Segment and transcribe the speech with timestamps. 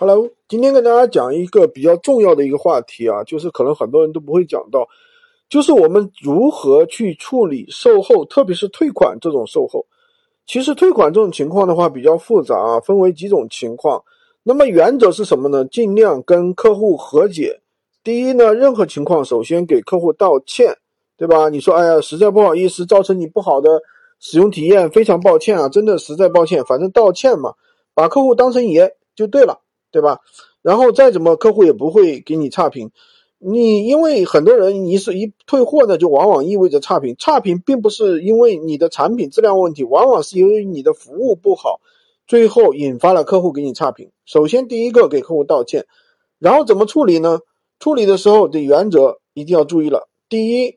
[0.00, 0.16] 好了
[0.48, 4.88] 今天跟大家讲一个比较重要的一个话题啊，就是可能很多人都不会讲到，
[5.50, 9.84] 就是我们如何去处理售后，特别是退款这种售后。
[10.46, 14.02] 其实退款这种情况的话比较复杂啊，分为几种情况。
[14.42, 15.66] 那么原则是什么呢？
[15.66, 17.60] 尽量跟客户和解。
[18.02, 20.74] 第一呢，任何情况首先给客户道歉，
[21.18, 21.50] 对吧？
[21.50, 23.68] 你说，哎呀，实在不好意思，造成你不好的
[24.18, 27.52] 使用体验，非常抱歉啊，真的实在抱歉，反正道歉嘛，
[27.92, 29.60] 把客户当成爷就对了。
[29.90, 30.18] 对吧？
[30.62, 32.90] 然后再怎么客户也不会给你差评，
[33.38, 37.16] 你因为很多人一是一退货呢，就往往意味着差评。
[37.18, 41.80] 差评并不是因为你的产品质量问题，往往是由于你的服务不好，
[42.26, 44.10] 最后引发了客户给你差评。
[44.26, 45.86] 首先第一个给客户道歉，
[46.38, 47.40] 然后怎么处理呢？
[47.78, 50.10] 处理的时候的原则一定要注意了。
[50.28, 50.76] 第一，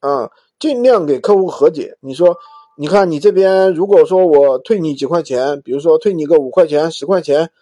[0.00, 1.96] 啊，尽量给客户和解。
[2.00, 2.36] 你说，
[2.76, 7.52] 你看你这边如果说我退你几块钱，比如说退你个五块钱、十块钱。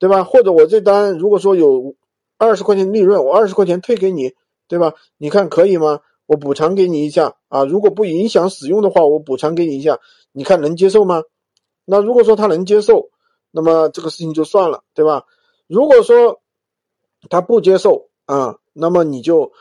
[0.00, 0.24] 对吧？
[0.24, 1.94] 或者我这单如果说有
[2.38, 4.32] 二十块钱利润，我二十块钱退给你，
[4.66, 4.94] 对吧？
[5.18, 6.00] 你看可以吗？
[6.26, 9.98] 我补偿给你一下啊，如果不影响使用的话，我补偿给你一下，
[10.32, 11.22] 你看能接受吗？
[11.84, 13.10] 那如果说他能接受，
[13.50, 15.24] 那么这个事情就算了，对吧？
[15.66, 16.40] 如果说
[17.28, 19.52] 他不接受啊，那么你就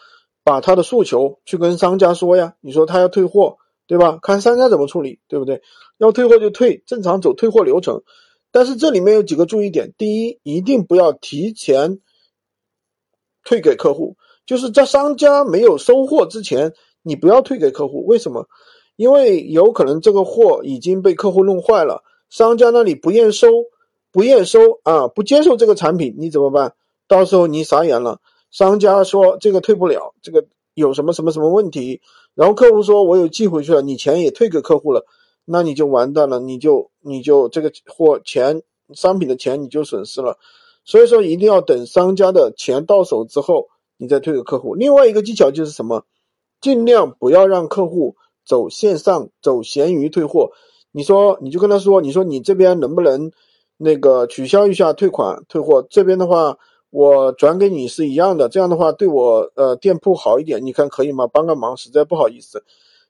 [0.44, 4.20] 把他的诉求去跟商家说呀，你说他要退货，对吧？
[4.22, 5.62] 看商家怎么处理，对不对？
[5.98, 8.04] 要退货就退，正常走退货流程。
[8.52, 12.00] 但是这里面有几个注意点：第一，一定不要提前
[13.44, 18.06] 退给客户，就是在商家没有收货之前，你不要退给客户。
[18.06, 18.48] 为什么？
[18.96, 23.48] 因为有可能这个货已经被客户弄坏了，商家那里不验收，
[24.12, 26.74] 不验收啊，不接受这个产品，你怎么办？
[27.08, 28.20] 到时候你傻眼了，
[28.52, 32.02] 商家说这个退不了，这个有什么什么什么问题，
[32.36, 35.06] 然后客户说我有寄回去了，你钱也退给客户了。
[35.52, 38.62] 那你就完蛋了，你就你就这个货钱
[38.94, 40.38] 商品的钱你就损失了，
[40.86, 44.76] 所以说一定要等商家的钱到手之后，你再退给客户。
[44.76, 46.06] 另外一个技巧就是什么，
[46.62, 48.16] 尽量不要让客户
[48.46, 50.52] 走线上走闲鱼退货。
[50.92, 53.32] 你说你就跟他说，你说你这边能不能
[53.78, 55.82] 那个取消一下退款退货？
[55.90, 56.60] 这边的话
[56.92, 61.26] 我转给你是一样的，这样的话对我呃店铺好一点，你看可以吗？
[61.26, 62.64] 帮个忙，实在不好意思，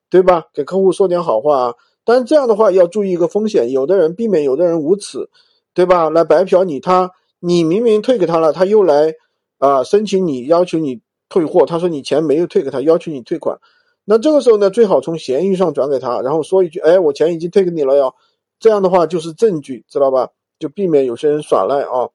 [0.09, 0.45] 对吧？
[0.53, 1.75] 给客户说点好话。
[2.09, 5.29] 但这样的话要注意一个风险，有的人避免，有的人无耻，
[5.75, 6.09] 对吧？
[6.09, 9.13] 来白嫖你，他你明明退给他了，他又来
[9.59, 13.59] 啊申请你要求你退货，他说你钱没有退给他，要求你退款。
[14.05, 18.15] 那这个时候呢，最好从闲鱼上转给他，然后说一句，哎，我钱已经退给你了哟。
[18.59, 20.29] 这样的话就是证据，知道吧？
[20.57, 22.09] 就避免有些人耍赖啊。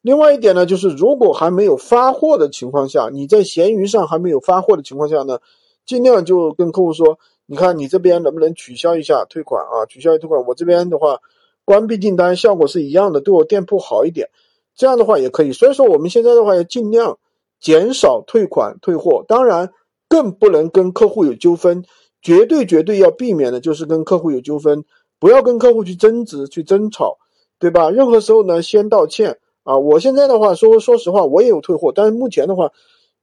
[0.00, 5.38] 另外一点呢，就是如果还没有发货的情况下，你在闲鱼上还没有发货的情况下呢，
[5.86, 7.20] 尽量就跟客户说。
[7.52, 9.84] 你看你这边能不能取消一下退款啊？
[9.84, 11.18] 取消退款，我这边的话
[11.66, 14.30] 关闭订单效果是一样的，对我店铺好一点，
[14.74, 15.52] 这样的话也可以。
[15.52, 17.18] 所以说我们现在的话要尽量
[17.60, 19.70] 减少退款退货，当然
[20.08, 21.84] 更不能跟客户有纠纷，
[22.22, 24.86] 绝对绝对要避免的就是跟客户有纠纷，
[25.18, 27.18] 不要跟客户去争执去争吵，
[27.58, 27.90] 对吧？
[27.90, 29.76] 任何时候呢先道歉啊！
[29.76, 32.70] 我现在的话说说实话，我也有退货，但是目前的话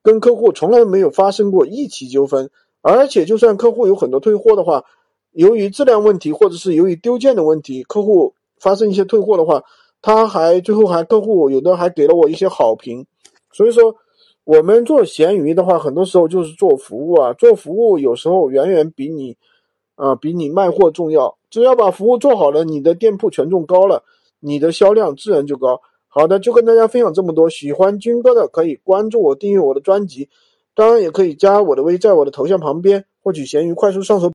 [0.03, 2.51] 跟客户从来没有发生过一起纠纷。
[2.81, 4.84] 而且，就算客户有很多退货的话，
[5.31, 9.63] 由于质量问题，或者是由于丢件的问题，客户发生一些退货的话，
[10.01, 13.06] 他还最后还客户有的还给了我一些好评。
[13.51, 13.95] 所以说，
[14.45, 19.35] 我们做闲鱼的话，很多时候就是做服务啊，做服务有时候远远比你，
[19.96, 21.38] 啊，比你卖货重要。
[21.50, 24.03] 只要把服务做好了，你的店铺权重高了，
[24.40, 25.81] 你的销量自然就高。
[26.07, 27.50] 好的，就跟大家分享这么多。
[27.50, 30.29] 喜欢军哥的可以关注我，订阅我的专辑。
[30.79, 34.28] 当然也可以加我的微，在我的头像旁边获取闲鱼快速上手。